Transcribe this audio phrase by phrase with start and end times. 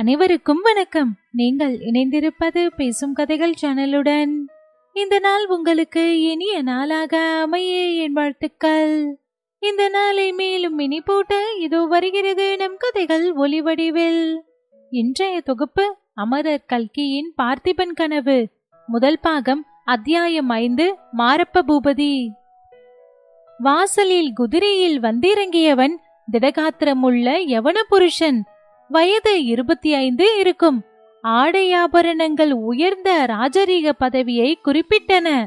[0.00, 1.16] அனைவருக்கும் வணக்கம்.
[1.32, 4.30] நீங்கள் இணைந்திருப்பது பேசும் கதைகள் சேனலுடன்.
[4.92, 9.18] இந்த நாள் உங்களுக்கு இனிய நாளாக அமைய என் வாழ்த்துக்கள்.
[9.58, 14.34] இந்த நாளை மேலும் இனி போட்ட இதோ வருகிறது நம் கதைகள் ஒளிவடிவில்
[14.90, 18.48] இன்றைய தொகுப்பு அமரர் கல்கியின் பார்த்திபன் கனவு.
[18.86, 22.28] முதல் பாகம் அத்தியாயம் ஐந்து மாரப்ப பூபதி.
[23.58, 25.96] வாசலில் குதிரையில் வந்திறங்கியவன்
[26.32, 28.44] திடகாத்திரமுள்ள யவன புருஷன்.
[28.88, 30.82] வயது இருபத்தி ஐந்து இருக்கும்.
[31.22, 35.46] ஆடை ஆபரணங்கள் உயர்ந்த ராஜரீக பதவியை குறிப்பிட்டன.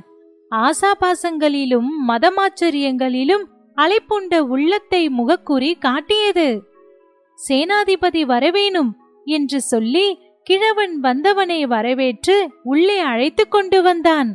[0.51, 3.45] ஆசாபாசங்களிலும் மதமாச்சரியங்களிலும்
[3.77, 6.63] அலைப்புண்ட உள்ளத்தை முகக்குறி காட்டியது.
[7.49, 8.91] சேனாதிபதி வரவேணும்
[9.25, 14.29] என்று சொல்லி கிழவன் வந்தவனை வரவேற்று உள்ளே அழைத்து கொண்டு வந்தான்.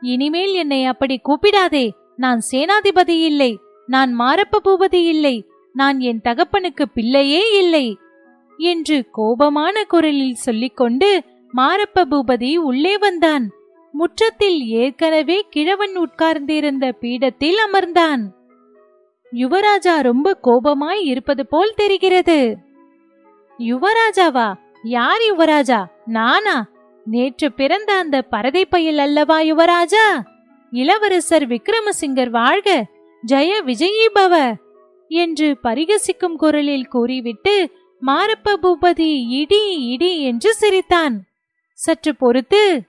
[0.00, 7.58] இனிமேல் என்னை அப்படி கூப்பிடாதே நான் சேனாதிபதி இல்லை நான் மாரப்ப பூபதி இல்லை நான் என் தகப்பனுக்கு பிள்ளையே
[7.58, 7.96] இல்லை.
[8.58, 11.22] என்று கோபமான குரலில் சொல்லிக்கொண்டு
[11.54, 13.50] மாரப்ப பூபதி உள்ளே வந்தான்.
[13.92, 18.22] முற்றத்தில் ஏற்கனவே கிழவன் உட்கார்ந்திருந்த பீடத்தில் அமர்ந்தான்.
[19.32, 22.56] யுவராஜா ரொம்ப கோபமாய் இருப்பது போல் தெரிகிறது.
[23.58, 24.54] யுவராஜாவா?
[24.82, 25.84] யார் யுவராஜா?
[26.04, 26.66] நானா?
[27.04, 30.06] நேற்று பிறந்த அந்த பரதை பயில் அல்லவா யுவராஜா?
[30.70, 32.84] இளவரசர் விக்ரமசிங்கர் வாழ்க!
[33.32, 34.54] ஜெய விஜயீபவ!
[35.08, 37.70] என்று பரிகசிக்கும் குரலில் கூறிவிட்டு
[38.02, 39.08] மாரப்ப பூபதி
[39.40, 41.14] இடி இடி என்று சிரித்தான்.
[41.78, 42.82] சற்று பொறுத்து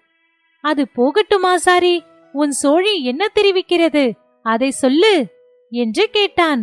[0.62, 4.12] அது போகட்டுமா சாரி உன் சோழி என்ன தெரிவிக்கிறது
[4.46, 5.26] அதை சொல்லு
[5.72, 6.62] என்று கேட்டான்.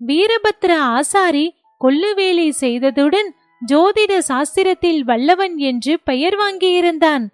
[0.00, 3.28] வீரபத்ர ஆசாரி கொல்லுவேலி செய்ததுடன்
[3.72, 7.24] ஜோதிட சாஸ்திரத்தில் வல்லவன் என்று பெயர் வாங்கியிருந்தான்.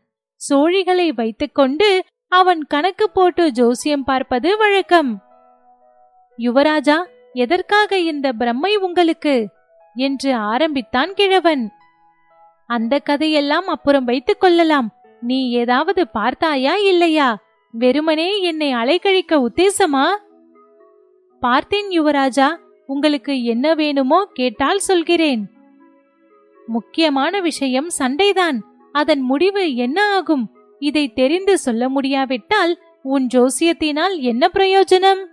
[0.41, 5.11] சோழிகளை வைத்துக்கொண்டு அவன் கணக்கு போட்டு ஜோசியம் பார்ப்பது வழக்கம்.
[6.39, 6.99] யுவராஜா
[7.33, 9.35] எதற்காக இந்த பிரம்மை உங்களுக்கு?
[9.95, 11.71] என்று ஆரம்பித்தான் கிழவன்.
[12.67, 14.91] அந்த கதையெல்லாம் அப்புறம் வைத்துக் கொள்ளலாம்.
[15.21, 17.43] நீ ஏதாவது பார்த்தாயா இல்லையா?
[17.71, 20.05] வெறுமனே என்னை அலைக்கழிக்க உத்தேசமா?
[21.41, 22.57] பார்த்தேன் யுவராஜா
[22.87, 25.51] உங்களுக்கு என்ன வேணுமோ கேட்டால் சொல்கிறேன்.
[26.67, 28.63] முக்கியமான விஷயம் சண்டைதான்.
[28.93, 30.51] அதன் முடிவு என்ன ஆகும்?
[30.79, 35.25] இதை தெரிந்து சொல்ல முடியாவிட்டால் உன் ஜோசியத்தினால் என்ன பிரயோஜனம்?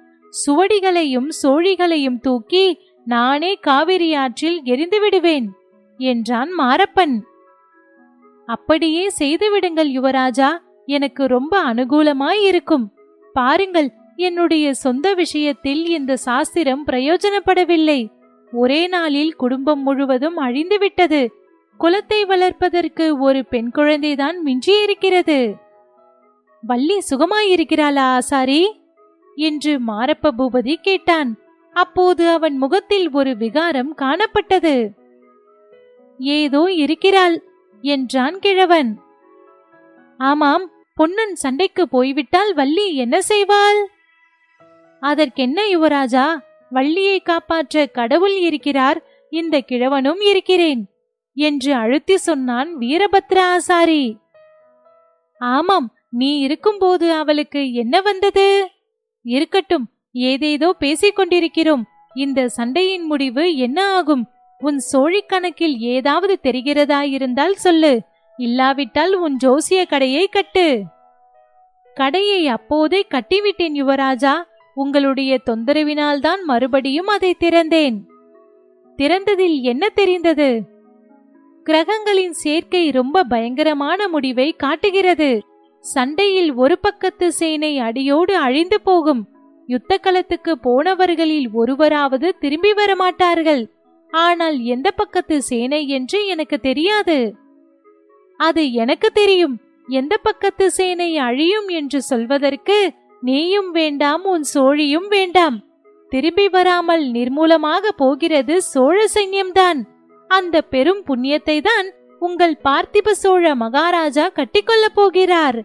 [0.46, 5.52] சுவடிகளையும் சோழிகளையும் தூக்கி நானே காவிரி ஆற்றில் எரிந்து விடுவேன்
[5.98, 7.22] என்றான் மாரப்பன்.
[8.46, 12.94] அப்படியே செய்துவிடுங்கள் யுவராஜா எனக்கு ரொம்ப அனுகூலமாய் இருக்கும்
[13.34, 18.12] பாருங்கள் என்னுடைய சொந்த விஷயத்தில் இந்த சாஸ்திரம் பிரயோஜனப்படவில்லை.
[18.52, 21.28] ஒரே நாளில் குடும்பம் முழுவதும் அழிந்துவிட்டது
[21.80, 25.54] குலத்தை வளர்ப்பதற்கு ஒரு பெண் குழந்தைதான் மிஞ்சியிருக்கிறது.
[26.62, 28.80] வள்ளி சுகமாயிருக்கிறாளா ஆசாரி?
[29.36, 31.38] என்று மாரப்ப பூபதி கேட்டான்.
[31.76, 34.76] அப்போது அவன் முகத்தில் ஒரு விகாரம் காணப்பட்டது.
[36.20, 37.38] ஏதோ இருக்கிறாள்
[37.84, 38.92] என்றான் கிழவன்.
[40.20, 40.66] ஆமாம்
[40.98, 43.80] பொன்னன் சண்டைக்கு போய்விட்டால் வள்ளி என்ன செய்வாள்?
[45.02, 46.26] அதற்கென்ன யுவராஜா
[46.70, 49.00] வள்ளியை காப்பாற்ற கடவுள் இருக்கிறார்
[49.32, 50.82] இந்த கிழவனும் இருக்கிறேன்
[51.38, 54.04] என்று அழுத்தி சொன்னான் வீரபத்ர ஆசாரி
[55.42, 58.48] ஆமாம் நீ இருக்கும்போது அவளுக்கு என்ன வந்தது?
[59.26, 64.28] இருக்கட்டும் ஏதேதோ பேசிக் கொண்டிருக்கிறோம் இந்த சண்டையின் முடிவு என்ன ஆகும்?
[64.58, 68.02] உன் சோழிக் கணக்கில் ஏதாவது தெரிகிறதா இருந்தால் சொல்லு.
[68.38, 70.84] இல்லாவிட்டால் உன் ஜோசிய கடையை கட்டு.
[71.94, 74.44] கடையை அப்போதே கட்டிவிட்டேன் யுவராஜா.
[74.74, 78.00] உங்களுடைய தொந்தரவினால்தான் மறுபடியும் அதை திறந்தேன்.
[78.98, 80.64] திறந்ததில் என்ன தெரிந்தது?
[81.64, 85.44] கிரகங்களின் சேர்க்கை ரொம்ப பயங்கரமான முடிவை காட்டுகிறது.
[85.80, 89.31] சண்டையில் ஒரு பக்கத்து சேனை அடியோடு அழிந்து போகும்.
[89.72, 93.64] யுத்த களத்துக்கு போனவர்களில் ஒருவராவது திரும்பி வரமாட்டார்கள்.
[94.14, 97.18] ஆனால் எந்த பக்கத்து சேனை என்று எனக்கு தெரியாது.
[98.40, 99.56] அது எனக்கு தெரியும்.
[100.00, 102.78] எந்த பக்கத்து சேனை அழியும் என்று சொல்வதற்கு
[103.22, 105.58] நீயும் வேண்டாம் உன் சோழியும் வேண்டாம்.
[106.12, 109.80] திரும்பி வராமல் நிர்மூலமாக போகிறது சோழ சைன்யம்தான்.
[110.30, 111.88] அந்த பெரும் புண்ணியத்தை தான்
[112.22, 115.60] உங்கள் பார்த்திப சோழ மகாராஜா கட்டிக்கொள்ளப் போகிறார்.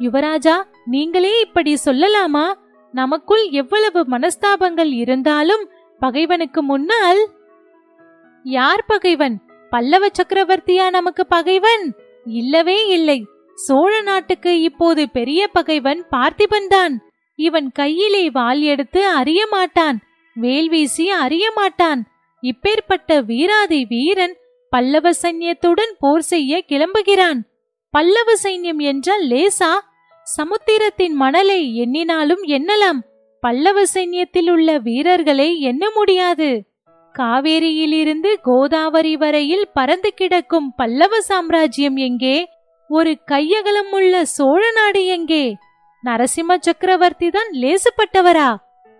[0.00, 2.46] யுவராஜா நீங்களே இப்படி சொல்லலாமா?
[2.92, 7.30] நமக்குள் எவ்வளவு மனஸ்தாபங்கள் இருந்தாலும் பகைவனுக்கு முன்னால்.
[8.42, 9.36] யார் பகைவன்?
[9.70, 11.94] பல்லவ சக்கரவர்த்தியா நமக்கு பகைவன்?
[12.24, 13.24] இல்லவே இல்லை.
[13.54, 17.02] சோழ நாட்டுக்கு இப்போது பெரிய பகைவன் பார்த்திபன் தான்.
[17.34, 19.98] இவன் கையிலே வாள் எடுத்து அறிய மாட்டான்.
[20.34, 22.06] வேல் வீசி அறிய மாட்டான்.
[22.42, 24.36] இப்பேற்பட்ட வீராதி வீரன்
[24.70, 27.40] பல்லவ சைன்யத்துடன் போர் செய்ய கிளம்புகிறான்.
[27.90, 29.72] பல்லவ சைன்யம் என்றால் லேசா
[30.36, 33.00] சமுத்திரத்தின் மணலை எண்ணினாலும் எண்ணலாம்
[33.42, 36.48] பல்லவ சைன்யத்தில் உள்ள வீரர்களை எண்ண முடியாது.
[37.14, 42.36] காவேரியிலிருந்து கோதாவரி வரையில் பறந்து கிடக்கும் பல்லவ சாம்ராஜ்யம் எங்கே?
[42.90, 45.44] ஒரு கையகலம் உள்ள சோழ நாடு எங்கே?
[46.04, 48.50] நரசிம்ம சக்கரவர்த்தி தான் லேசுப்பட்டவரா?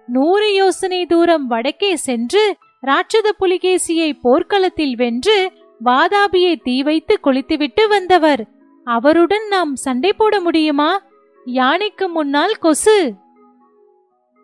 [0.08, 2.44] நூறு யோசனை தூரம் வடக்கே சென்று
[2.82, 5.38] ராட்சத புலிகேசியை போர்க்களத்தில் வென்று
[5.80, 8.42] வாதாபியை தீ வைத்து குளித்துவிட்டு வந்தவர்.
[8.86, 10.90] அவருடன் நாம் சண்டை போட முடியுமா?
[11.50, 13.12] யானைக்கு முன்னால் கொசு.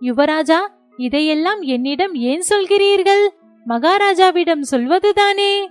[0.01, 3.29] யுவராஜா இதையெல்லாம் என்னிடம் ஏன் சொல்கிறீர்கள்?
[3.67, 5.67] மகாராஜாவிடம் சொல்வதுதானே?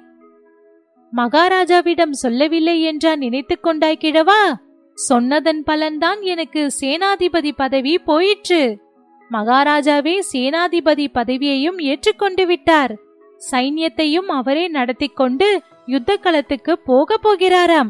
[1.16, 4.54] மகாராஜாவிடம் சொல்லவில்லை என்றா நினைத்துக் கொண்டாய் கிழவா
[4.94, 8.80] சொன்னதன் பலன்தான் எனக்கு சேனாதிபதி பதவி போயிற்று.
[9.32, 12.96] மகாராஜாவே சேனாதிபதி பதவியையும் ஏற்றுக்கொண்டு விட்டார்.
[13.52, 17.90] சைன்யத்தையும் அவரே நடத்தி கொண்டு யுத்த களத்துக்கு போக போகிறாராம்.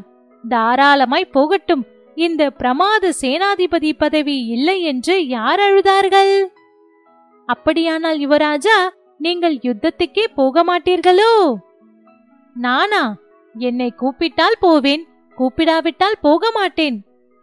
[0.49, 6.35] தாராளமாய் போகட்டும் இந்த பிரமாத சேனாதிபதி பதவி இல்லை என்று யார் அழுதார்கள்?
[7.45, 8.77] அப்படியானால் யுவராஜா
[9.17, 11.55] நீங்கள் யுத்தத்துக்கே போக மாட்டீர்களோ?
[12.55, 13.03] நானா
[13.55, 15.03] என்னை கூப்பிட்டால் போவேன்
[15.37, 16.97] கூப்பிடாவிட்டால் போக மாட்டேன்.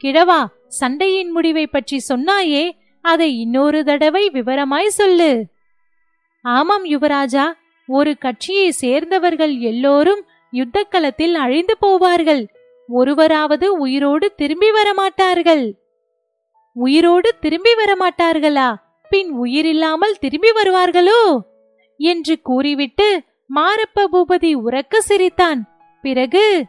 [0.05, 2.71] கிழவா சண்டையின் முடிவை பற்றி சொன்னாயே
[3.01, 5.45] அதை இன்னொரு தடவை விவரமாய் சொல்லு.
[6.45, 7.47] ஆமாம் யுவராஜா
[7.89, 10.23] ஒரு கட்சியை சேர்ந்தவர்கள் எல்லோரும்
[10.53, 12.43] யுத்தக்களத்தில் அழிந்து போவார்கள்.
[12.88, 15.73] ஒருவராவது உயிரோடு திரும்பி வரமாட்டார்கள்.
[16.73, 18.75] உயிரோடு திரும்பி வரமாட்டார்களா?
[19.08, 21.38] பின் உயிரில்லாமல் திரும்பி வருவார்களோ?
[21.96, 23.23] என்று கூறிவிட்டு
[23.55, 25.79] மாரப்ப பூபதி உறக்க சிரித்தான்.
[26.02, 26.64] பிறகு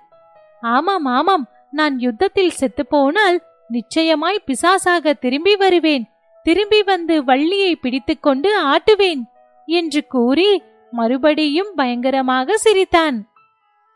[0.61, 6.07] ஆமாம் ஆமாம் நான் யுத்தத்தில் செத்துப்போனால் நிச்சயமாய் பிசாசாக திரும்பி வருவேன்.
[6.43, 9.21] திரும்பி வந்து வள்ளியை பிடித்துக்கொண்டு ஆட்டுவேன்
[9.65, 10.61] என்று கூறி
[10.91, 13.32] மறுபடியும் பயங்கரமாக சிரித்தான்.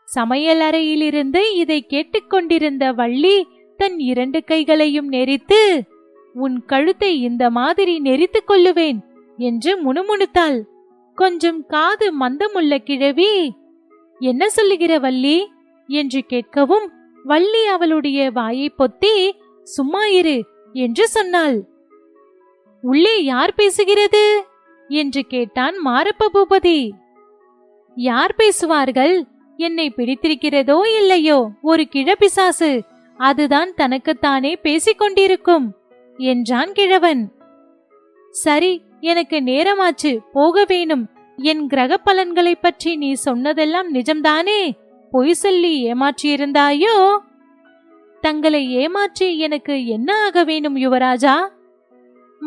[0.08, 3.46] சமையல் அறையிலிருந்து இதை கேட்டுக்கொண்டிருந்த வள்ளி
[3.76, 5.80] தன் இரண்டு கைகளையும் நெரித்து
[6.34, 8.98] உன் கழுத்தை இந்த மாதிரி நெரித்துக் கொள்ளுவேன்
[9.36, 10.58] என்று முணுமுணுத்தாள்.
[11.14, 13.52] கொஞ்சம் காது மந்தமுள்ள கிழவி
[14.18, 15.48] என்ன சொல்லுகிற வள்ளி?
[15.88, 16.86] என்று கேட்கவும்
[17.24, 19.30] வள்ளி அவளுடைய வாயை பொத்தி
[19.62, 21.58] சும்மா இரு என்று சொன்னாள்.
[22.82, 24.26] உள்ளே யார் பேசுகிறது?
[24.88, 26.90] என்று கேட்டான் மாரப்ப பூபதி.
[27.94, 29.24] யார் பேசுவார்கள்?
[29.58, 31.50] என்னை பிடித்திருக்கிறதோ இல்லையோ?
[31.62, 32.80] ஒரு கிழபிசாசு
[33.16, 35.74] அதுதான் தனக்குத்தானே பேசிக் கொண்டிருக்கும்
[36.16, 37.32] என்றான் கிழவன்.
[38.30, 41.08] சரி எனக்கு நேரமாச்சு போக வேணும்.
[41.36, 44.60] என் கிரக பலன்களை பற்றி நீ சொன்னதெல்லாம் நிஜம்தானே?
[45.10, 47.18] பொய் சொல்லி ஏமாற்றியிருந்தாயோ?
[48.20, 51.36] தங்களை ஏமாற்றி எனக்கு என்ன ஆக வேணும் யுவராஜா?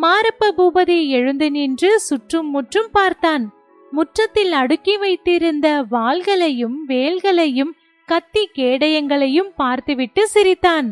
[0.01, 3.53] மாரப்ப பூபதி எழுந்து நின்று சுற்றும் முற்றும் பார்த்தான்.
[3.91, 7.73] முற்றத்தில் அடுக்கி வைத்திருந்த வாள்களையும் வேல்களையும்
[8.05, 10.87] கத்தி கேடயங்களையும் பார்த்துவிட்டு சிரித்தான்.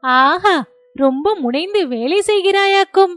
[0.00, 0.56] ஆஹா
[0.94, 3.14] ரொம்ப முனைந்து வேலை செய்கிறாயாக்கும்.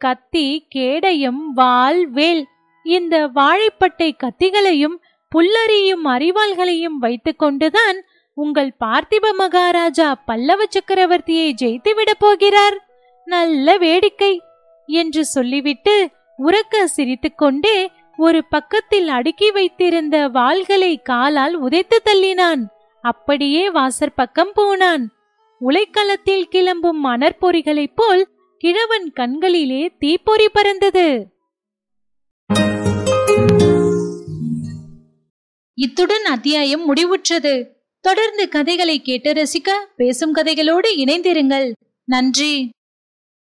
[0.00, 2.46] கத்தி கேடயம் வாள் வேல்
[2.84, 4.96] இந்த வாழைப்பட்டை கத்திகளையும்
[5.32, 7.98] புல்லறியும் அறிவாள்களையும் வைத்துக்கொண்டுதான்
[8.36, 12.76] உங்கள் பார்த்திப மகாராஜா பல்லவ சக்கரவர்த்தியை ஜெயித்து விடப் போகிறார்.
[13.24, 14.34] நல்ல வேடிக்கை
[14.88, 15.94] என்று சொல்லிவிட்டு
[16.38, 22.66] உறக்க சிரித்துக்கொண்டே ஒரு பக்கத்தில் அடுக்கி வைத்திருந்த வாள்களை காலால் உதைத்து தள்ளினான்.
[23.02, 25.12] அப்படியே வாசற் பக்கம் போனான்.
[25.60, 28.28] உலைக்களத்தில் கிளம்பும் மணற்பொறிகளைப் போல்
[28.58, 31.26] கிழவன் கண்களிலே தீப்பொறி பறந்தது.
[35.74, 37.66] இத்துடன் அத்தியாயம் முடிவுற்றது.
[38.00, 41.72] தொடர்ந்து கதைகளை கேட்டு ரசிக்க பேசும் கதைகளோடு இணைந்திருங்கள்.
[42.04, 42.70] நன்றி.